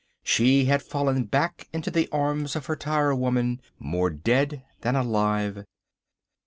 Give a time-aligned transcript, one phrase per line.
[0.23, 5.63] She had fallen back into the arms of her tire women more dead than alive.